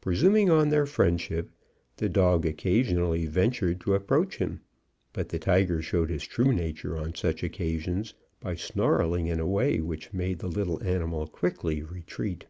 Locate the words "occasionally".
2.46-3.26